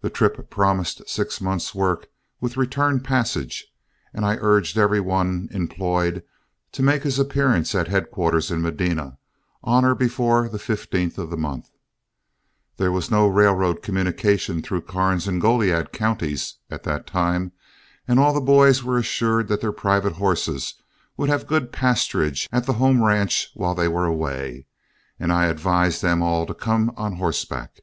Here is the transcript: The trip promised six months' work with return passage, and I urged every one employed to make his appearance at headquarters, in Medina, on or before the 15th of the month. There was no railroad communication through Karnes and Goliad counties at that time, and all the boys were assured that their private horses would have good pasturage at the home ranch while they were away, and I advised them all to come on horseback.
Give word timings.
The 0.00 0.10
trip 0.10 0.50
promised 0.50 1.08
six 1.08 1.40
months' 1.40 1.72
work 1.72 2.08
with 2.40 2.56
return 2.56 2.98
passage, 2.98 3.68
and 4.12 4.24
I 4.24 4.38
urged 4.40 4.76
every 4.76 4.98
one 4.98 5.46
employed 5.52 6.24
to 6.72 6.82
make 6.82 7.04
his 7.04 7.20
appearance 7.20 7.72
at 7.72 7.86
headquarters, 7.86 8.50
in 8.50 8.60
Medina, 8.60 9.18
on 9.62 9.84
or 9.84 9.94
before 9.94 10.48
the 10.48 10.58
15th 10.58 11.16
of 11.16 11.30
the 11.30 11.36
month. 11.36 11.70
There 12.76 12.90
was 12.90 13.08
no 13.08 13.28
railroad 13.28 13.82
communication 13.82 14.62
through 14.62 14.80
Karnes 14.82 15.28
and 15.28 15.40
Goliad 15.40 15.92
counties 15.92 16.56
at 16.68 16.82
that 16.82 17.06
time, 17.06 17.52
and 18.08 18.18
all 18.18 18.34
the 18.34 18.40
boys 18.40 18.82
were 18.82 18.98
assured 18.98 19.46
that 19.46 19.60
their 19.60 19.70
private 19.70 20.14
horses 20.14 20.74
would 21.16 21.28
have 21.28 21.46
good 21.46 21.70
pasturage 21.70 22.48
at 22.50 22.66
the 22.66 22.72
home 22.82 23.00
ranch 23.00 23.52
while 23.54 23.76
they 23.76 23.86
were 23.86 24.06
away, 24.06 24.66
and 25.20 25.32
I 25.32 25.46
advised 25.46 26.02
them 26.02 26.20
all 26.20 26.46
to 26.46 26.52
come 26.54 26.92
on 26.96 27.18
horseback. 27.18 27.82